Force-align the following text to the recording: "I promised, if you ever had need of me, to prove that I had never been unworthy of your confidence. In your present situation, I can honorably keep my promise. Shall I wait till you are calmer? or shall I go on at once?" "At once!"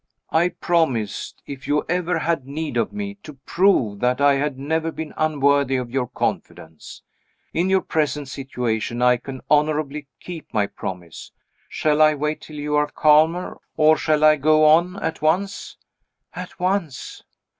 "I 0.31 0.49
promised, 0.49 1.43
if 1.45 1.67
you 1.67 1.85
ever 1.87 2.17
had 2.17 2.47
need 2.47 2.75
of 2.75 2.91
me, 2.91 3.19
to 3.21 3.35
prove 3.45 3.99
that 3.99 4.19
I 4.19 4.33
had 4.33 4.57
never 4.57 4.91
been 4.91 5.13
unworthy 5.15 5.75
of 5.75 5.91
your 5.91 6.07
confidence. 6.07 7.03
In 7.53 7.69
your 7.69 7.81
present 7.81 8.27
situation, 8.27 9.03
I 9.03 9.17
can 9.17 9.41
honorably 9.47 10.07
keep 10.19 10.51
my 10.51 10.65
promise. 10.65 11.31
Shall 11.69 12.01
I 12.01 12.15
wait 12.15 12.41
till 12.41 12.55
you 12.55 12.75
are 12.77 12.89
calmer? 12.89 13.59
or 13.77 13.95
shall 13.95 14.23
I 14.23 14.37
go 14.37 14.65
on 14.65 14.95
at 15.03 15.21
once?" 15.21 15.77
"At 16.33 16.59
once!" 16.59 17.21